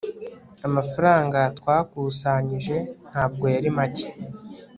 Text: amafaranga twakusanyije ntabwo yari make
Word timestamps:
amafaranga 0.67 1.39
twakusanyije 1.59 2.77
ntabwo 3.11 3.45
yari 3.53 3.69
make 3.77 4.07